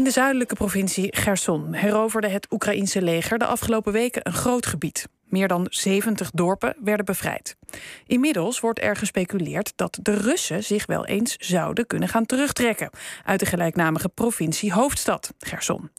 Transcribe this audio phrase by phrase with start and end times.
[0.00, 5.08] In de zuidelijke provincie Gerson heroverde het Oekraïense leger de afgelopen weken een groot gebied.
[5.24, 7.56] Meer dan 70 dorpen werden bevrijd.
[8.06, 12.90] Inmiddels wordt er gespeculeerd dat de Russen zich wel eens zouden kunnen gaan terugtrekken
[13.24, 15.90] uit de gelijknamige provincie hoofdstad Gerson.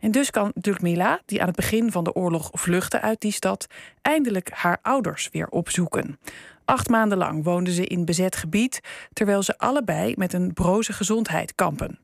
[0.00, 3.66] En dus kan Dukmila, die aan het begin van de oorlog vluchtte uit die stad,
[4.02, 6.18] eindelijk haar ouders weer opzoeken.
[6.64, 8.80] Acht maanden lang woonden ze in bezet gebied,
[9.12, 11.98] terwijl ze allebei met een broze gezondheid kampen.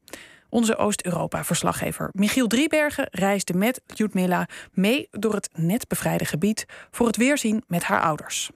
[0.49, 7.17] Onze Oost-Europa-verslaggever Michiel Driebergen reisde met Ljudmila mee door het net bevrijde gebied voor het
[7.17, 8.51] weerzien met haar ouders.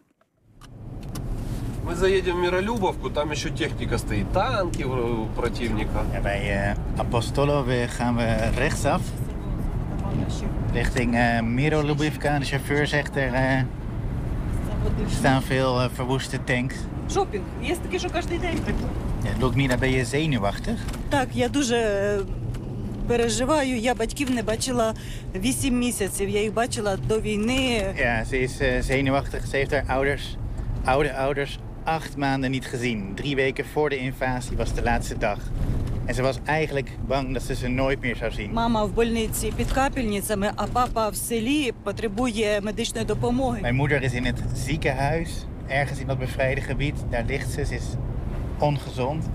[1.87, 4.85] Мы заедем в Миролюбовку, там еще техника стоит, танки
[5.35, 6.05] противника.
[6.11, 9.01] Ja, bij uh, Apostolo gaan we rechtsaf.
[10.73, 12.39] Richting uh, Mirolubivka.
[12.39, 13.61] De chauffeur zegt er uh,
[15.09, 16.75] staan veel uh, verwoeste tanks.
[17.11, 17.43] Шопінг.
[17.61, 19.00] Є таке, що кожен день Ja,
[19.39, 20.79] Ludmila, ben je zenuwachtig?
[21.09, 22.19] Так, я дуже е,
[23.07, 23.77] переживаю.
[23.77, 24.93] Я батьків не бачила
[25.35, 26.29] 8 місяців.
[26.29, 27.93] Я їх бачила до війни.
[27.97, 29.47] Ja, ze is uh, zenuwachtig.
[29.47, 30.37] Ze heeft haar ouders,
[30.85, 33.11] oude ouders, acht maanden niet gezien.
[33.15, 35.39] Drie weken voor de invasie was de laatste dag.
[36.05, 38.51] En ze was eigenlijk bang dat ze ze nooit meer zou zien.
[38.53, 43.61] Мама в больниці під капельницями, а папа в селі потребує медичної допомоги.
[43.61, 46.95] Mijn moeder is in het ziekenhuis, ergens in dat bevrijde gebied.
[47.09, 47.83] Daar ligt ze, ze is
[48.61, 49.29] ongezond.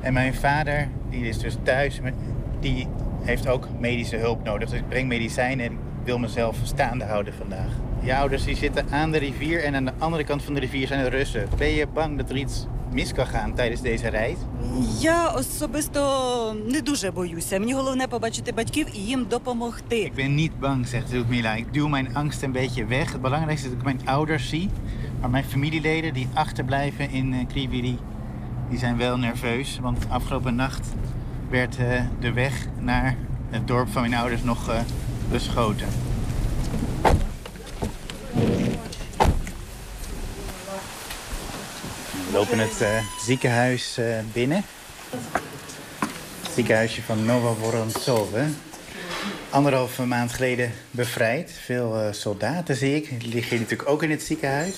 [0.00, 2.12] En mijn vader, die is dus thuis, maar
[2.60, 2.86] die
[3.22, 4.68] heeft ook medische hulp nodig.
[4.68, 7.70] Dus ik breng medicijnen en ik wil mezelf staande houden vandaag.
[8.02, 10.86] Je ouders die zitten aan de rivier en aan de andere kant van de rivier
[10.86, 11.48] zijn de Russen.
[11.56, 14.36] Ben je bang dat er iets mis kan gaan tijdens deze reis?
[15.00, 17.58] Я особисто не дуже боюся.
[17.58, 19.94] Мені головне побачити батьків і їм допомогти.
[19.94, 21.54] Ik ben niet bang, zegt Ludmila.
[21.54, 23.12] Ik duw mijn angst een beetje weg.
[23.12, 24.70] Het belangrijkste is dat ik mijn ouders zie.
[25.20, 27.98] Maar mijn familieleden die achterblijven in uh, Kriviri,
[28.69, 29.79] die zijn wel nerveus.
[29.81, 30.87] Want afgelopen nacht
[31.49, 33.15] werd uh, de weg naar
[33.49, 34.79] het dorp van mijn ouders nog uh,
[35.31, 35.87] beschoten.
[42.25, 42.87] We lopen het uh,
[43.25, 43.99] ziekenhuis
[44.33, 44.63] binnen.
[46.41, 48.45] Het ziekenhuisje van Novovorontsove.
[49.49, 51.59] Anderhalve maand geleden bevrijd.
[51.63, 53.19] Veel soldaten zie ik.
[53.19, 54.75] Die liggen natuurlijk ook in het ziekenhuis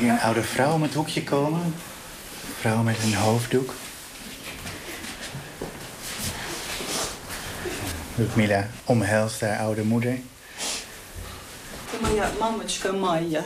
[0.00, 1.60] Hier een oude vrouw om het hoekje komen.
[1.60, 3.74] Een vrouw met een hoofddoek.
[8.14, 10.18] Ludmila omhelst haar oude moeder.
[12.00, 13.44] Моя мамочка Майя.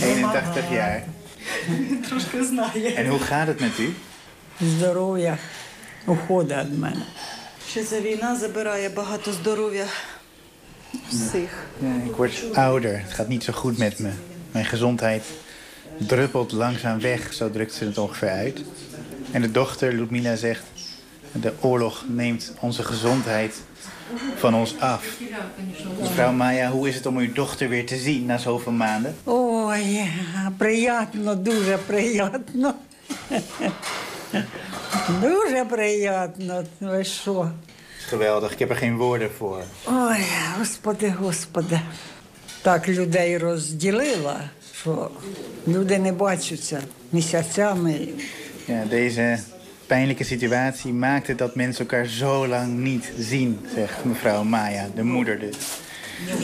[0.00, 1.04] 81 jaar.
[2.08, 2.94] Трошки знає.
[2.94, 3.94] En hoe gaat het met u?
[4.60, 5.38] Здоров'я
[6.06, 7.06] уходить від мене.
[7.70, 9.86] Що ця війна забирає багато здоров'я
[11.10, 11.50] всіх.
[11.82, 13.00] Ja, ik word ouder.
[13.00, 14.10] Het gaat niet zo goed met me.
[14.52, 15.22] Mijn gezondheid
[15.98, 18.64] druppelt langzaam weg, zo drukt ze het ongeveer uit.
[19.30, 20.62] En de dochter, Ludmila, zegt...
[21.32, 23.62] de oorlog neemt onze gezondheid
[24.36, 25.04] van ons af.
[26.00, 29.14] Mevrouw Maya, hoe is het om uw dochter weer te zien na zoveel maanden?
[29.24, 30.10] Ой,
[30.58, 32.74] приємно, дуже приємно.
[35.20, 36.64] Дуже приємно.
[36.80, 37.40] Ви що?
[37.42, 39.62] Het is geweldig, ik heb er geen woorden voor.
[39.86, 40.24] Ой,
[40.58, 41.80] господи, господи.
[42.62, 45.10] Так людей розділила, що
[45.68, 46.82] люди не бачаться
[47.12, 48.08] місяцями.
[48.68, 49.38] Ja, deze
[49.86, 55.38] pijnlijke situatie maakte dat mensen elkaar zo lang niet zien, zegt mevrouw Maya, de moeder
[55.38, 55.56] dus.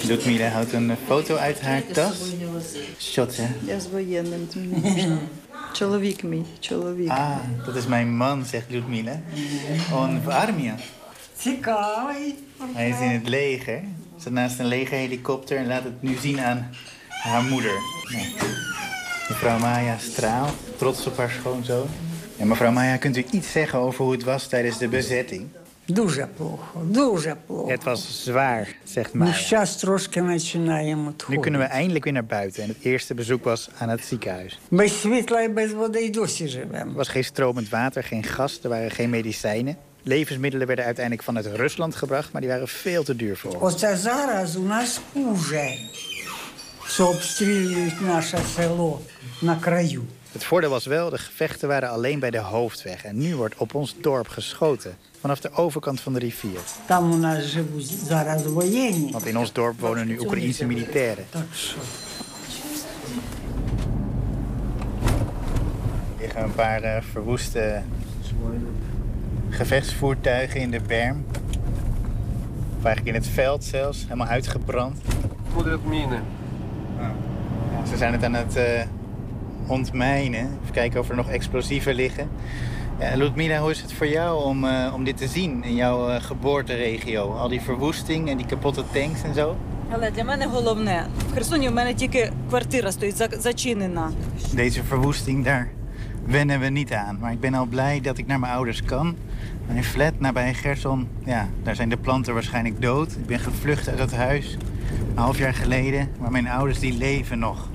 [0.07, 2.19] Ludmila houdt een foto uit haar tas.
[2.99, 3.49] Shot, hè?
[3.67, 4.49] Я з воєнним.
[5.73, 7.09] Чоловік мій, чоловік.
[7.09, 7.37] Ah,
[7.67, 9.21] dat is mijn man, zegt Ludmila.
[9.93, 10.77] On v armia.
[11.39, 12.35] Цікавий.
[12.75, 13.81] Hij is in het leger.
[14.17, 16.71] Zit naast een legerhelikopter en laat het nu zien aan
[17.25, 17.73] haar moeder.
[18.09, 18.19] Ja.
[19.29, 21.87] Mevrouw Maya straalt, trots op haar schoonzoon.
[22.37, 25.47] Ja, mevrouw Maya, kunt u iets zeggen over hoe het was tijdens de bezetting?
[25.87, 27.71] Дуже плохо, дуже плохо.
[27.71, 29.33] Het was zwaar, zegt Ну, Maya.
[29.49, 31.41] зараз трошки починаємо Nu відходити.
[31.43, 32.63] kunnen we eindelijk weer naar buiten.
[32.63, 34.59] En het eerste bezoek was aan het ziekenhuis.
[34.71, 36.91] Без світла і без води й досі живемо.
[36.91, 39.77] Er was geen stromend water, geen gas, er waren geen medicijnen.
[40.03, 43.63] Levensmiddelen werden uiteindelijk vanuit Rusland gebracht, maar die waren veel te duur voor ons.
[43.75, 45.65] Оце зараз у нас хуже,
[46.87, 49.01] що обстрілюють наше село
[49.43, 50.03] на краю.
[50.33, 53.05] Het voordeel was wel, de gevechten waren alleen bij de hoofdweg.
[53.05, 54.97] En nu wordt op ons dorp geschoten.
[55.21, 56.61] Vanaf de overkant van de rivier.
[56.87, 59.13] Там у нас живуть зараз воєнні.
[59.13, 61.25] Want in ons dorp wonen nu Oekraïense militairen.
[61.31, 61.77] Так що
[66.21, 67.83] Er liggen een paar eh, verwoeste
[69.51, 71.25] gevechtsvoertuigen in de berm.
[72.79, 74.99] Of eigenlijk in het veld zelfs, helemaal uitgebrand.
[75.51, 76.21] Смотрят мины.
[77.91, 78.65] Ze zijn het aan het eh,
[79.67, 80.41] ontmijnen.
[80.63, 82.29] Even kijken of er nog explosieven liggen.
[82.99, 86.09] Ja, Ludmila, hoe is het voor jou om, eh, om dit te zien in jouw
[86.09, 87.33] eh, geboorteregio?
[87.33, 89.57] Al die verwoesting en die kapotte tanks en zo?
[89.93, 94.11] Але для мене головне, в Херсоні в мене тільки квартира стоїть за- зачинена.
[94.55, 95.69] Deze verwoesting, daar
[96.27, 97.19] wennen we niet aan.
[97.21, 99.17] Maar ik ben al blij dat ik naar mijn ouders kan.
[99.67, 103.11] Mijn flat nabij Gerson, ja, daar zijn de planten waarschijnlijk dood.
[103.13, 104.57] Ik ben gevlucht uit dat huis,
[105.10, 106.10] een half jaar geleden.
[106.20, 107.68] Maar mijn ouders die leven nog.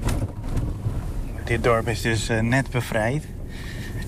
[1.50, 3.24] Dit dorp is dus eh, net bevrijd.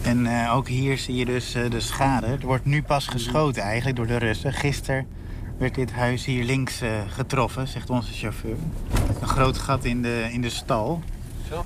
[0.02, 2.26] En eh, ook hier zie je dus eh, de schade.
[2.26, 4.52] Er wordt nu pas geschoten eigenlijk door de Russen.
[4.52, 5.06] Gisteren
[5.58, 8.56] werd dit huis hier links getroffen, zegt onze chauffeur.
[9.20, 11.02] Een groot gat in de, in de stal.
[11.49, 11.64] Zo.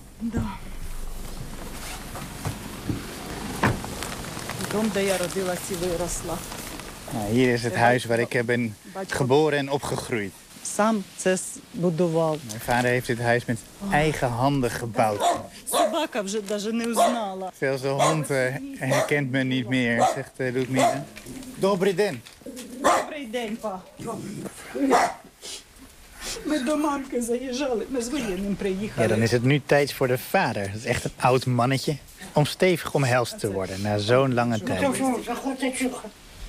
[7.31, 10.33] Hier is het huis waar ik ben geboren en opgegroeid.
[10.66, 11.38] Сам це
[11.74, 12.40] будував.
[12.48, 13.58] Mijn vader heeft dit huis met
[13.92, 15.22] eigen handen gebouwd.
[15.72, 17.52] Собака вже навіть не узнала.
[17.60, 21.04] Zelfs de hond eh, herkent me niet meer, zegt uh, Ludmila.
[21.62, 22.22] Dobry den.
[22.82, 23.82] Добрий день, па.
[26.46, 29.08] Ми до мамки заїжджали, ми з воєнним Ja, приїхали.
[29.08, 30.68] dan is het nu tijd voor de vader.
[30.68, 31.96] Dat is echt een oud mannetje.
[32.34, 35.02] Om stevig omhelst te worden na zo'n lange tijd.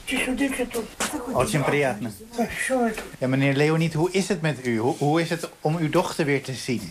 [0.07, 0.49] Що, заходьте тихо.
[0.49, 1.37] Чи сюди, чи тут.
[1.37, 2.11] Очень приятно.
[2.65, 3.03] Що це?
[3.21, 4.79] Ja, meneer Leoniet, hoe is het met u?
[4.79, 6.91] Hoe, hoe is het om uw dochter weer te zien?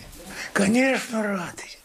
[0.58, 1.78] Звісно, радий.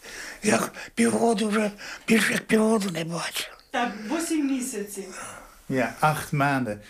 [0.43, 1.71] Як півроку вже,
[2.07, 3.57] більше як півроку не бачив.
[3.71, 5.37] Так, 8 місяців.
[5.69, 6.81] Ja, acht maanden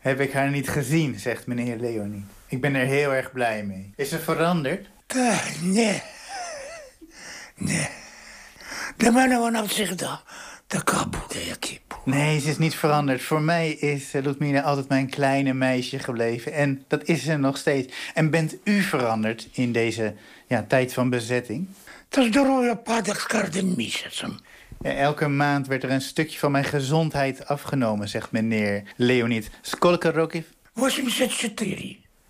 [0.00, 2.24] heb ik haar niet gezien, zegt meneer Leonie.
[2.48, 3.92] Ik ben er heel erg blij mee.
[3.96, 4.86] Is ze veranderd?
[5.06, 6.00] Та ні.
[7.58, 7.86] Ні.
[8.98, 10.08] Для мене вона завжди
[10.71, 11.79] de.
[12.05, 13.21] Nee, ze is niet veranderd.
[13.21, 16.53] Voor mij is eh, Ludmilla altijd mijn kleine meisje gebleven.
[16.53, 17.93] En dat is ze nog steeds.
[18.13, 20.13] En bent u veranderd in deze
[20.47, 21.67] ja, tijd van bezetting?
[22.09, 24.39] Dat is de rode paardenkardemisesem.
[24.81, 29.49] Ja, eh, elke maand werd er een stukje van mijn gezondheid afgenomen, zegt meneer Leonid
[29.61, 30.45] Skolkerokiv.
[30.73, 31.09] Was hem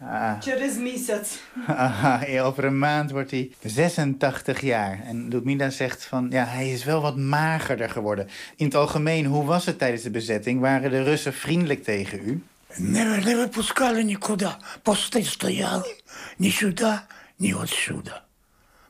[0.01, 1.39] Ah, Через місяць.
[1.67, 5.01] aha, ja, over een maand wordt hij 86 jaar.
[5.05, 8.29] En Ludmila zegt van, ja, hij is wel wat magerder geworden.
[8.57, 10.61] In het algemeen, hoe was het tijdens de bezetting?
[10.61, 12.43] Waren de Russen vriendelijk tegen u?
[12.77, 14.49] Не, не випускали нікуди.
[14.83, 15.95] Пости стояли.
[16.39, 16.93] Ні сюди,
[17.39, 18.13] ні отсюди.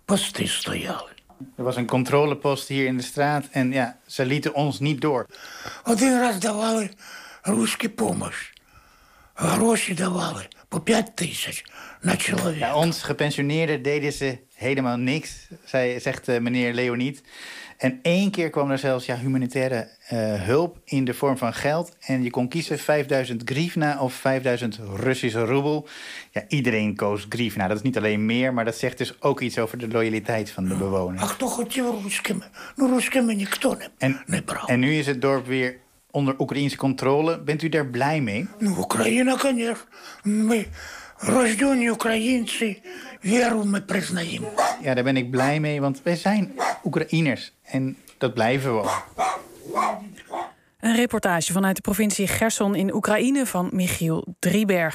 [0.07, 1.11] Пости стояли.
[1.59, 5.27] Er was een controlepost hier in de straat en ja, ze lieten ons niet door.
[5.85, 6.91] Один раз давали
[7.45, 8.53] руську помощь.
[9.35, 11.65] Гроші давали по 5 тисяч
[12.03, 12.67] на чоловіка.
[12.67, 17.23] Ja, ons gepensioneerden deden ze helemaal niks, zei, zegt eh, meneer Leoniet.
[17.79, 21.97] En één keer kwam er zelfs ja, humanitaire eh, hulp in de vorm van geld.
[22.01, 25.89] En je kon kiezen 5000 grivna of 5000 Russische roebel.
[26.31, 27.69] Ja, iedereen koos grivna.
[27.69, 30.65] Dat is niet alleen meer, maar dat zegt dus ook iets over de loyaliteit van
[30.69, 31.23] de А bewoners.
[31.31, 32.45] хто хотів руськими?
[32.77, 34.69] Ну, руськими ніхто не, En, не брав.
[34.71, 35.77] en nu is het dorp weer
[36.11, 37.41] onder Oekraïnse controle.
[37.41, 38.47] Bent u daar blij mee?
[38.59, 39.77] Ну, Україна, звісно.
[40.25, 40.65] Ми
[41.21, 42.83] рождені українці,
[43.25, 44.49] віру ми признаємо.
[44.83, 46.53] Ja, daar ben ik blij mee, want wij zijn
[46.85, 47.53] Oekraïners.
[47.63, 49.05] En dat blijven we ook.
[50.81, 54.95] Een reportage vanuit de provincie Gerson in Oekraïne van Michiel Drieberg.